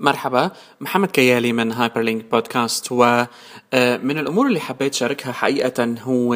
مرحبا 0.00 0.50
محمد 0.80 1.10
كيالي 1.10 1.52
من 1.52 1.72
هايبر 1.72 2.00
لينك 2.00 2.24
بودكاست 2.24 2.86
ومن 2.90 4.18
الأمور 4.18 4.46
اللي 4.46 4.60
حبيت 4.60 4.94
شاركها 4.94 5.32
حقيقة 5.32 5.94
هو 6.02 6.34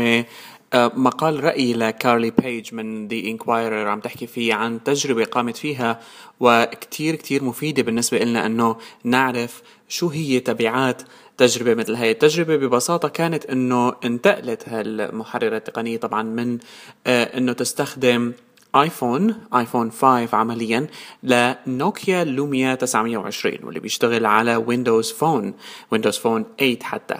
آه، 0.74 0.92
مقال 0.94 1.44
رأي 1.44 1.74
لكارلي 1.74 2.30
بيج 2.30 2.74
من 2.74 3.08
ذا 3.08 3.16
انكوايرر 3.16 3.88
عم 3.88 4.00
تحكي 4.00 4.26
فيه 4.26 4.54
عن 4.54 4.84
تجربة 4.84 5.24
قامت 5.24 5.56
فيها 5.56 6.00
وكتير 6.40 7.14
كتير 7.14 7.44
مفيدة 7.44 7.82
بالنسبة 7.82 8.18
لنا 8.18 8.46
أنه 8.46 8.76
نعرف 9.04 9.62
شو 9.88 10.08
هي 10.08 10.40
تبعات 10.40 11.02
تجربة 11.36 11.74
مثل 11.74 11.94
هاي. 11.94 12.10
التجربة 12.10 12.56
ببساطة 12.56 13.08
كانت 13.08 13.46
أنه 13.46 13.94
انتقلت 14.04 14.68
هالمحررة 14.68 15.56
التقنية 15.56 15.96
طبعا 15.96 16.22
من 16.22 16.58
آه، 17.06 17.38
أنه 17.38 17.52
تستخدم 17.52 18.32
آيفون 18.76 19.34
آيفون 19.54 19.90
5 19.90 20.36
عمليا 20.36 20.86
لنوكيا 21.22 22.24
لوميا 22.24 22.74
920 22.74 23.58
واللي 23.62 23.80
بيشتغل 23.80 24.26
على 24.26 24.56
ويندوز 24.56 25.12
فون 25.12 25.54
ويندوز 25.90 26.18
فون 26.18 26.44
8 26.58 26.78
حتى. 26.82 27.18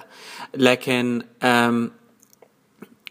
لكن 0.54 1.22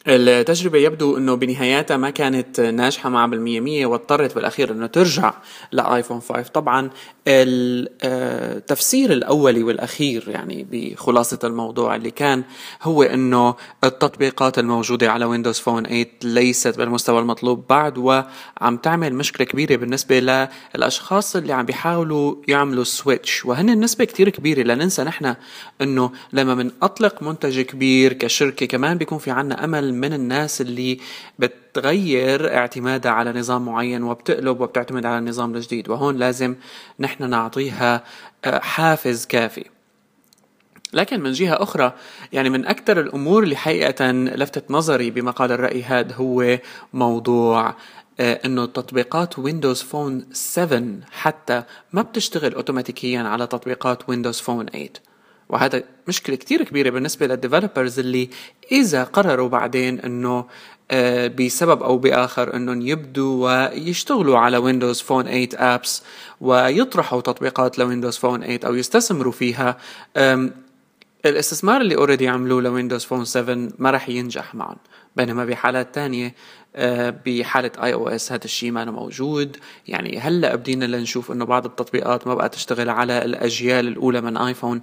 التجربة 0.07 0.77
يبدو 0.77 1.17
إنه 1.17 1.35
بنهاياتها 1.35 1.97
ما 1.97 2.09
كانت 2.09 2.59
ناجحة 2.59 3.09
معها 3.09 3.27
بالمية 3.27 3.59
مية 3.59 3.85
واضطرت 3.85 4.35
بالأخير 4.35 4.71
إنه 4.71 4.87
ترجع 4.87 5.33
لآيفون 5.71 6.19
5 6.19 6.41
طبعا 6.41 6.89
التفسير 7.27 9.13
الاولي 9.13 9.63
والأخير 9.63 10.23
يعني 10.27 10.67
بخلاصة 10.71 11.39
الموضوع 11.43 11.95
اللي 11.95 12.11
كان 12.11 12.43
هو 12.81 13.03
إنه 13.03 13.55
التطبيقات 13.83 14.59
الموجودة 14.59 15.11
على 15.11 15.25
ويندوز 15.25 15.59
فون 15.59 15.83
8 15.83 16.05
ليست 16.23 16.77
بالمستوى 16.77 17.19
المطلوب 17.19 17.65
بعد 17.69 17.97
وعم 17.97 18.77
تعمل 18.83 19.15
مشكلة 19.15 19.45
كبيرة 19.47 19.75
بالنسبة 19.75 20.47
للأشخاص 20.75 21.35
اللي 21.35 21.53
عم 21.53 21.65
بيحاولوا 21.65 22.35
يعملوا 22.47 22.83
switch 22.83 23.45
وهن 23.45 23.69
النسبة 23.69 24.05
كتير 24.05 24.29
كبيرة 24.29 24.61
لا 24.63 24.75
ننسى 24.75 25.03
نحن 25.03 25.35
إنه 25.81 26.11
لما 26.33 26.55
منطلق 26.55 27.23
منتج 27.23 27.61
كبير 27.61 28.13
كشركة 28.13 28.65
كمان 28.65 28.97
بيكون 28.97 29.17
في 29.17 29.31
عنا 29.31 29.63
أمل 29.63 29.90
من 29.91 30.13
الناس 30.13 30.61
اللي 30.61 30.99
بتغير 31.39 32.57
اعتمادها 32.57 33.11
على 33.11 33.39
نظام 33.39 33.65
معين 33.65 34.03
وبتقلب 34.03 34.61
وبتعتمد 34.61 35.05
على 35.05 35.17
النظام 35.17 35.55
الجديد 35.55 35.89
وهون 35.89 36.17
لازم 36.17 36.55
نحن 36.99 37.29
نعطيها 37.29 38.03
آه، 38.45 38.59
حافز 38.59 39.25
كافي. 39.25 39.65
لكن 40.93 41.19
من 41.19 41.31
جهة 41.31 41.63
أخرى 41.63 41.93
يعني 42.33 42.49
من 42.49 42.65
أكثر 42.65 42.99
الأمور 42.99 43.43
اللي 43.43 43.55
حقيقة 43.55 44.11
لفتت 44.11 44.71
نظري 44.71 45.11
بمقال 45.11 45.51
الرأي 45.51 45.83
هذا 45.83 46.13
هو 46.15 46.59
موضوع 46.93 47.75
آه، 48.19 48.39
إنه 48.45 48.65
تطبيقات 48.65 49.39
ويندوز 49.39 49.81
فون 49.81 50.25
7 50.33 50.83
حتى 51.11 51.63
ما 51.93 52.01
بتشتغل 52.01 52.53
اوتوماتيكيا 52.53 53.21
على 53.21 53.47
تطبيقات 53.47 54.09
ويندوز 54.09 54.39
فون 54.39 54.65
8 54.65 54.89
وهذا 55.51 55.83
مشكلة 56.07 56.35
كتير 56.35 56.63
كبيرة 56.63 56.89
بالنسبة 56.89 57.27
لل 57.27 57.39
developers 57.39 57.99
اللي 57.99 58.29
إذا 58.71 59.03
قرروا 59.03 59.49
بعدين 59.49 59.99
إنه 59.99 60.45
آه، 60.91 61.27
بسبب 61.27 61.83
أو 61.83 61.97
بآخر 61.97 62.55
إنهم 62.55 62.81
يبدوا 62.81 63.69
ويشتغلوا 63.69 64.37
على 64.37 64.57
ويندوز 64.57 65.01
فون 65.01 65.23
8 65.23 65.47
apps 65.53 66.03
ويطرحوا 66.41 67.21
تطبيقات 67.21 67.79
لويندوز 67.79 68.17
فون 68.17 68.41
8 68.41 68.59
أو 68.65 68.75
يستثمروا 68.75 69.31
فيها 69.31 69.77
الاستثمار 71.25 71.81
اللي 71.81 71.95
already 71.95 72.27
عملوه 72.27 72.61
لويندوز 72.61 73.05
فون 73.05 73.25
7 73.25 73.69
ما 73.79 73.91
راح 73.91 74.09
ينجح 74.09 74.55
معهم 74.55 74.77
بينما 75.15 75.45
بحالات 75.45 75.95
تانية 75.95 76.35
بحالة 77.25 77.71
اي 77.83 77.93
أو 77.93 78.09
اس 78.09 78.31
هذا 78.31 78.45
الشيء 78.45 78.71
ما 78.71 78.85
موجود. 78.85 79.57
يعني 79.87 80.19
هلأ 80.19 80.55
بدينا 80.55 80.85
لنشوف 80.85 81.31
إنه 81.31 81.45
بعض 81.45 81.65
التطبيقات 81.65 82.27
ما 82.27 82.33
بقى 82.33 82.49
تشتغل 82.49 82.89
على 82.89 83.25
الأجيال 83.25 83.87
الأولى 83.87 84.21
من 84.21 84.37
آيفون. 84.37 84.81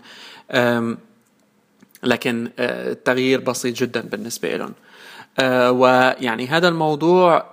لكن 2.03 2.51
آه، 2.59 2.93
التغيير 2.93 3.41
بسيط 3.41 3.77
جدا 3.77 4.01
بالنسبة 4.01 4.57
لهم 4.57 4.75
آه، 5.39 5.73
ويعني 5.73 6.47
هذا 6.47 6.69
الموضوع 6.69 7.51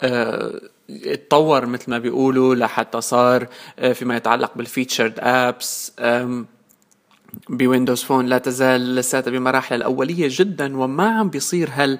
اتطور 0.90 1.66
مثل 1.66 1.91
ما 1.91 1.97
بيقولوا 1.97 2.56
لحتى 2.56 3.02
صار 3.02 3.47
فيما 3.94 4.17
يتعلق 4.17 4.52
بال 4.56 4.67
featured 4.67 5.13
apps 5.19 5.91
بويندوز 7.50 8.03
فون 8.03 8.25
لا 8.25 8.38
تزال 8.38 8.96
لساتها 8.96 9.31
بمراحل 9.31 9.75
الأولية 9.75 10.28
جدا 10.31 10.78
وما 10.78 11.09
عم 11.19 11.29
بيصير 11.29 11.69
هال 11.73 12.00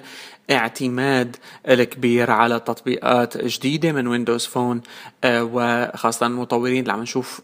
اعتماد 0.50 1.36
الكبير 1.68 2.30
على 2.30 2.60
تطبيقات 2.60 3.44
جديدة 3.44 3.92
من 3.92 4.06
ويندوز 4.06 4.46
فون 4.46 4.80
آه، 5.24 5.50
وخاصة 5.52 6.26
المطورين 6.26 6.80
اللي 6.80 6.92
عم 6.92 7.02
نشوف 7.02 7.40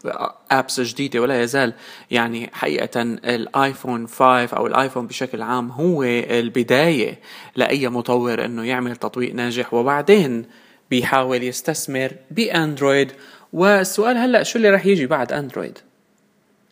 apps 0.51 0.81
جديدة 0.81 1.19
ولا 1.19 1.41
يزال 1.41 1.73
يعني 2.11 2.49
حقيقة 2.53 3.01
الآيفون 3.01 4.07
5 4.07 4.57
أو 4.57 4.67
الآيفون 4.67 5.07
بشكل 5.07 5.41
عام 5.41 5.71
هو 5.71 6.03
البداية 6.03 7.19
لأي 7.55 7.89
مطور 7.89 8.45
إنه 8.45 8.63
يعمل 8.63 8.95
تطبيق 8.95 9.35
ناجح. 9.35 9.73
وبعدين 9.73 10.45
بيحاول 10.89 11.43
يستثمر 11.43 12.11
بأندرويد. 12.31 13.11
والسؤال 13.53 14.17
هلأ 14.17 14.43
شو 14.43 14.57
اللي 14.57 14.69
رح 14.69 14.85
يجي 14.85 15.05
بعد 15.05 15.33
أندرويد؟ 15.33 15.79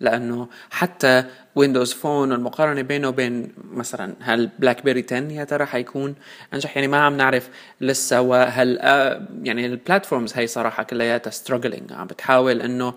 لأنه 0.01 0.47
حتى 0.69 1.23
ويندوز 1.55 1.93
فون 1.93 2.31
والمقارنه 2.31 2.81
بينه 2.81 3.07
وبين 3.07 3.51
مثلا 3.71 4.15
هل 4.19 4.49
بلاك 4.59 4.83
بيري 4.83 5.05
10 5.11 5.17
يا 5.17 5.43
ترى 5.43 5.65
حيكون 5.65 6.15
أنجح؟ 6.53 6.77
يعني 6.77 6.87
ما 6.87 6.97
عم 6.97 7.17
نعرف 7.17 7.49
لسه 7.81 8.21
وهل 8.21 8.79
آه، 8.79 9.27
يعني 9.43 9.65
ال 9.65 9.72
platforms 9.72 10.33
هي 10.35 10.47
صراحة 10.47 10.83
كلياتها 10.83 11.31
struggling 11.31 11.93
عم 11.93 12.07
بتحاول 12.07 12.61
إنه 12.61 12.93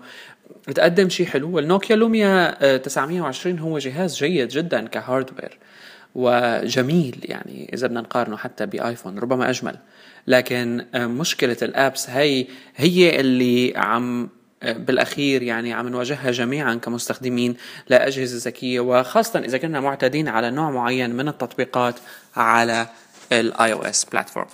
تقدم 0.75 1.09
شيء 1.09 1.25
حلو. 1.25 1.55
والنوكيا 1.55 1.95
لوميا 1.95 2.77
920 2.77 3.59
هو 3.59 3.79
جهاز 3.79 4.15
جيد 4.15 4.47
جدا 4.47 4.87
ك 4.87 4.95
hardware 4.95 5.57
وجميل. 6.15 7.19
يعني 7.23 7.69
إذا 7.73 7.87
بدنا 7.87 8.01
نقارنه 8.01 8.37
حتى 8.37 8.65
بآيفون 8.65 9.19
ربما 9.19 9.49
أجمل. 9.49 9.75
لكن 10.27 10.85
آه، 10.95 11.07
مشكلة 11.07 11.57
ال 11.61 11.71
apps 11.71 12.09
هي 12.09 12.47
هي 12.75 13.19
اللي 13.19 13.73
عم 13.75 14.29
بالأخير 14.73 15.43
يعني 15.43 15.73
عم 15.73 15.87
نواجهها 15.87 16.31
جميعا 16.31 16.75
كمستخدمين 16.75 17.57
لاجهزه 17.89 18.49
ذكية 18.49 18.79
وخاصه 18.79 19.39
إذا 19.39 19.57
كنا 19.57 19.79
معتادين 19.79 20.27
على 20.27 20.51
نوع 20.51 20.71
معين 20.71 21.15
من 21.15 21.27
التطبيقات 21.27 21.95
على 22.35 22.87
ال 23.31 23.73
iOS 23.73 24.05
platform 24.05 24.47